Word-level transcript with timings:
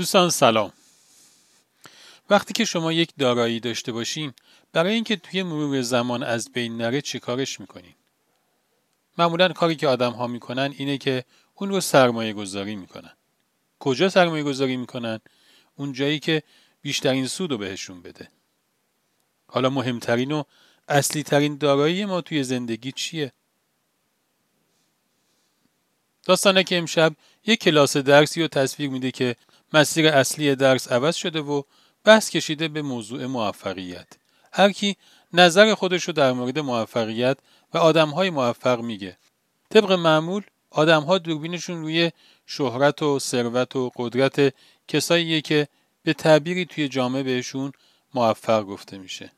دوستان 0.00 0.30
سلام. 0.30 0.72
وقتی 2.30 2.52
که 2.52 2.64
شما 2.64 2.92
یک 2.92 3.10
دارایی 3.18 3.60
داشته 3.60 3.92
باشین 3.92 4.32
برای 4.72 4.94
اینکه 4.94 5.16
توی 5.16 5.42
مرور 5.42 5.82
زمان 5.82 6.22
از 6.22 6.52
بین 6.52 6.76
نره 6.76 7.00
چی 7.00 7.18
کارش 7.18 7.60
می‌کنین؟ 7.60 7.94
معمولا 9.18 9.48
کاری 9.48 9.76
که 9.76 9.88
آدم 9.88 10.12
ها 10.12 10.26
می‌کنن 10.26 10.74
اینه 10.78 10.98
که 10.98 11.24
اون 11.54 11.70
رو 11.70 11.80
سرمایه 11.80 12.32
گذاری 12.32 12.76
می‌کنن. 12.76 13.12
کجا 13.78 14.08
سرمایه 14.08 14.42
گذاری 14.42 14.76
می‌کنن؟ 14.76 15.20
اون 15.76 15.92
جایی 15.92 16.18
که 16.18 16.42
بیشترین 16.82 17.26
سود 17.26 17.50
رو 17.50 17.58
بهشون 17.58 18.02
بده. 18.02 18.28
حالا 19.46 19.70
مهمترین 19.70 20.32
و 20.32 20.42
اصلی 20.88 21.22
ترین 21.22 21.56
دارایی 21.56 22.04
ما 22.04 22.20
توی 22.20 22.44
زندگی 22.44 22.92
چیه؟ 22.92 23.32
داستانه 26.24 26.64
که 26.64 26.78
امشب 26.78 27.12
یک 27.46 27.60
کلاس 27.60 27.96
درسی 27.96 28.42
رو 28.42 28.48
تصویر 28.48 28.90
میده 28.90 29.10
که 29.10 29.36
مسیر 29.72 30.08
اصلی 30.08 30.54
درس 30.54 30.92
عوض 30.92 31.16
شده 31.16 31.40
و 31.40 31.62
بحث 32.04 32.30
کشیده 32.30 32.68
به 32.68 32.82
موضوع 32.82 33.26
موفقیت. 33.26 34.06
هر 34.52 34.72
کی 34.72 34.96
نظر 35.32 35.74
خودش 35.74 36.04
رو 36.04 36.12
در 36.12 36.32
مورد 36.32 36.58
موفقیت 36.58 37.38
و 37.74 37.78
آدمهای 37.78 38.30
موفق 38.30 38.80
میگه. 38.80 39.18
طبق 39.70 39.92
معمول 39.92 40.42
آدمها 40.70 41.18
دوربینشون 41.18 41.82
روی 41.82 42.10
شهرت 42.46 43.02
و 43.02 43.18
ثروت 43.18 43.76
و 43.76 43.90
قدرت 43.96 44.54
کساییه 44.88 45.40
که 45.40 45.68
به 46.02 46.12
تعبیری 46.12 46.66
توی 46.66 46.88
جامعه 46.88 47.22
بهشون 47.22 47.72
موفق 48.14 48.62
گفته 48.62 48.98
میشه. 48.98 49.32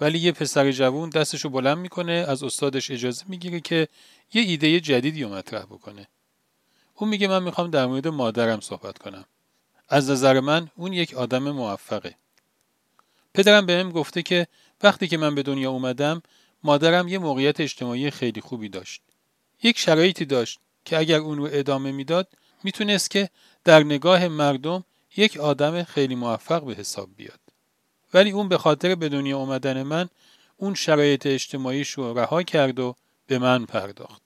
ولی 0.00 0.18
یه 0.18 0.32
پسر 0.32 0.72
جوون 0.72 1.10
دستشو 1.10 1.48
بلند 1.48 1.78
می‌کنه 1.78 2.12
از 2.28 2.42
استادش 2.42 2.90
اجازه 2.90 3.24
می‌گیره 3.28 3.60
که 3.60 3.88
یه 4.32 4.42
ایده 4.42 4.80
جدیدی 4.80 5.22
رو 5.22 5.34
مطرح 5.34 5.62
بکنه. 5.62 6.08
اون 6.94 7.10
میگه 7.10 7.28
من 7.28 7.42
می‌خوام 7.42 7.70
در 7.70 7.86
مورد 7.86 8.08
مادرم 8.08 8.60
صحبت 8.60 8.98
کنم. 8.98 9.24
از 9.88 10.10
نظر 10.10 10.40
من 10.40 10.68
اون 10.76 10.92
یک 10.92 11.14
آدم 11.14 11.50
موفقه. 11.50 12.14
پدرم 13.34 13.66
بهم 13.66 13.90
گفته 13.90 14.22
که 14.22 14.46
وقتی 14.82 15.08
که 15.08 15.16
من 15.16 15.34
به 15.34 15.42
دنیا 15.42 15.70
اومدم 15.70 16.22
مادرم 16.64 17.08
یه 17.08 17.18
موقعیت 17.18 17.60
اجتماعی 17.60 18.10
خیلی 18.10 18.40
خوبی 18.40 18.68
داشت. 18.68 19.02
یک 19.62 19.78
شرایطی 19.78 20.24
داشت 20.24 20.58
که 20.84 20.98
اگر 20.98 21.18
اون 21.18 21.38
رو 21.38 21.48
ادامه 21.52 21.92
می‌داد 21.92 22.28
می‌تونست 22.64 23.10
که 23.10 23.30
در 23.64 23.82
نگاه 23.82 24.28
مردم 24.28 24.84
یک 25.16 25.36
آدم 25.36 25.82
خیلی 25.82 26.14
موفق 26.14 26.64
به 26.64 26.74
حساب 26.74 27.08
بیاد. 27.16 27.40
ولی 28.14 28.30
اون 28.30 28.48
به 28.48 28.58
خاطر 28.58 28.94
به 28.94 29.08
دنیا 29.08 29.38
اومدن 29.38 29.82
من 29.82 30.08
اون 30.56 30.74
شرایط 30.74 31.26
اجتماعیش 31.26 31.90
رو 31.90 32.18
رها 32.18 32.42
کرد 32.42 32.78
و 32.78 32.96
به 33.26 33.38
من 33.38 33.64
پرداخت. 33.64 34.22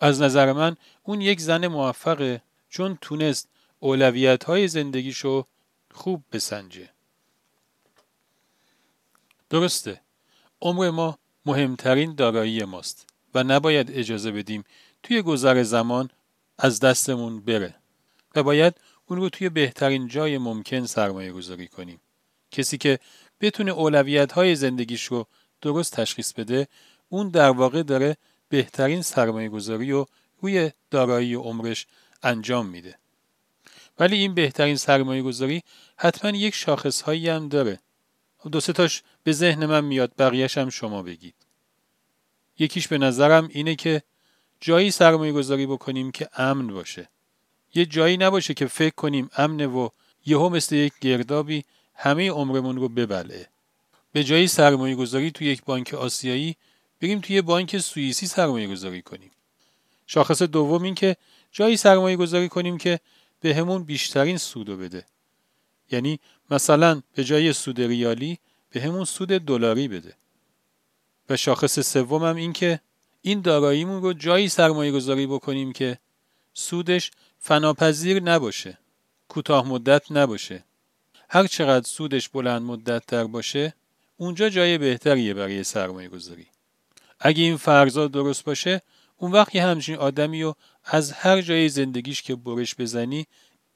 از 0.00 0.20
نظر 0.20 0.52
من 0.52 0.76
اون 1.02 1.20
یک 1.20 1.40
زن 1.40 1.66
موفقه 1.66 2.42
چون 2.70 2.98
تونست 3.00 3.48
اولویت 3.86 4.44
های 4.44 4.68
زندگیشو 4.68 5.44
خوب 5.90 6.24
بسنجه. 6.32 6.88
درسته. 9.50 10.00
عمر 10.60 10.90
ما 10.90 11.18
مهمترین 11.46 12.14
دارایی 12.14 12.64
ماست 12.64 13.06
و 13.34 13.42
نباید 13.42 13.90
اجازه 13.90 14.30
بدیم 14.30 14.64
توی 15.02 15.22
گذر 15.22 15.62
زمان 15.62 16.10
از 16.58 16.80
دستمون 16.80 17.40
بره 17.40 17.74
و 18.34 18.42
باید 18.42 18.74
اون 19.06 19.18
رو 19.18 19.28
توی 19.28 19.48
بهترین 19.48 20.08
جای 20.08 20.38
ممکن 20.38 20.86
سرمایه 20.86 21.32
گذاری 21.32 21.68
کنیم. 21.68 22.00
کسی 22.50 22.78
که 22.78 22.98
بتونه 23.40 23.72
اولویت 23.72 24.32
های 24.32 24.54
زندگیش 24.54 25.04
رو 25.04 25.26
درست 25.60 25.92
تشخیص 25.92 26.32
بده 26.32 26.68
اون 27.08 27.28
در 27.28 27.50
واقع 27.50 27.82
داره 27.82 28.16
بهترین 28.48 29.02
سرمایه 29.02 29.48
گذاری 29.48 29.90
رو 29.90 30.06
روی 30.40 30.70
دارایی 30.90 31.34
عمرش 31.34 31.86
انجام 32.22 32.66
میده. 32.66 32.98
ولی 33.98 34.16
این 34.16 34.34
بهترین 34.34 34.76
سرمایه 34.76 35.22
گذاری 35.22 35.62
حتما 35.96 36.30
یک 36.30 36.54
شاخص 36.54 37.02
هایی 37.02 37.28
هم 37.28 37.48
داره. 37.48 37.80
دو 38.52 38.60
سه 38.60 38.72
تاش 38.72 39.02
به 39.24 39.32
ذهن 39.32 39.66
من 39.66 39.84
میاد 39.84 40.12
بقیهش 40.18 40.58
هم 40.58 40.68
شما 40.70 41.02
بگید. 41.02 41.34
یکیش 42.58 42.88
به 42.88 42.98
نظرم 42.98 43.48
اینه 43.52 43.74
که 43.74 44.02
جایی 44.60 44.90
سرمایه 44.90 45.32
گذاری 45.32 45.66
بکنیم 45.66 46.10
که 46.10 46.28
امن 46.36 46.66
باشه. 46.66 47.08
یه 47.74 47.86
جایی 47.86 48.16
نباشه 48.16 48.54
که 48.54 48.66
فکر 48.66 48.94
کنیم 48.94 49.30
امنه 49.36 49.66
و 49.66 49.88
یهو 50.26 50.48
مثل 50.48 50.74
یک 50.74 50.92
گردابی 51.00 51.64
همه 51.94 52.30
عمرمون 52.30 52.76
رو 52.76 52.88
ببلعه. 52.88 53.48
به 54.12 54.24
جایی 54.24 54.46
سرمایه 54.46 54.94
گذاری 54.94 55.30
تو 55.30 55.44
یک 55.44 55.64
بانک 55.64 55.94
آسیایی 55.94 56.56
بریم 57.00 57.20
توی 57.20 57.42
بانک 57.42 57.78
سوئیسی 57.78 58.26
سرمایه 58.26 58.68
گذاری 58.68 59.02
کنیم. 59.02 59.30
شاخص 60.06 60.42
دوم 60.42 60.82
این 60.82 60.94
که 60.94 61.16
جایی 61.52 61.76
سرمایه 61.76 62.16
گذاری 62.16 62.48
کنیم 62.48 62.78
که 62.78 63.00
به 63.40 63.54
همون 63.54 63.84
بیشترین 63.84 64.38
سودو 64.38 64.76
بده. 64.76 65.06
یعنی 65.90 66.20
مثلا 66.50 67.02
به 67.14 67.24
جای 67.24 67.52
سود 67.52 67.80
ریالی 67.80 68.38
به 68.70 68.80
همون 68.80 69.04
سود 69.04 69.28
دلاری 69.28 69.88
بده. 69.88 70.14
و 71.30 71.36
شاخص 71.36 71.80
سوم 71.80 72.24
هم 72.24 72.36
این 72.36 72.52
که 72.52 72.80
این 73.22 73.40
داراییمون 73.40 74.02
رو 74.02 74.12
جایی 74.12 74.48
سرمایه 74.48 74.92
گذاری 74.92 75.26
بکنیم 75.26 75.72
که 75.72 75.98
سودش 76.54 77.10
فناپذیر 77.38 78.22
نباشه 78.22 78.78
کوتاه 79.28 79.68
مدت 79.68 80.12
نباشه. 80.12 80.64
هر 81.28 81.46
چقدر 81.46 81.86
سودش 81.86 82.28
بلند 82.28 82.62
مدت 82.62 83.06
تر 83.06 83.24
باشه 83.24 83.74
اونجا 84.16 84.48
جای 84.48 84.78
بهتریه 84.78 85.34
برای 85.34 85.64
سرمایه 85.64 86.08
گذاری 86.08 86.46
اگه 87.20 87.42
این 87.42 87.56
فرضا 87.56 88.08
درست 88.08 88.44
باشه 88.44 88.82
اون 89.16 89.32
وقت 89.32 89.54
یه 89.54 89.66
همچین 89.66 89.96
آدمی 89.96 90.42
رو 90.42 90.56
از 90.84 91.12
هر 91.12 91.40
جای 91.40 91.68
زندگیش 91.68 92.22
که 92.22 92.36
برش 92.36 92.74
بزنی 92.74 93.26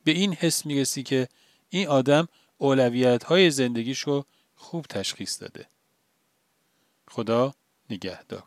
به 0.05 0.13
این 0.13 0.35
حس 0.35 0.67
می‌رسی 0.67 1.03
که 1.03 1.29
این 1.69 1.89
آدم 1.89 2.29
اولویت 2.59 3.25
های 3.25 3.51
زندگیش 3.51 3.99
رو 3.99 4.25
خوب 4.55 4.87
تشخیص 4.87 5.43
داده. 5.43 5.67
خدا 7.09 7.55
نگهدار. 7.91 8.43